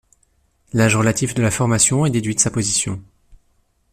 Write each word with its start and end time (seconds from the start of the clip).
L'âge 0.73 0.95
relatif 0.95 1.35
de 1.35 1.43
la 1.43 1.51
formation 1.51 2.07
est 2.07 2.09
déduit 2.09 2.33
de 2.33 2.39
sa 2.39 2.49
position. 2.49 2.99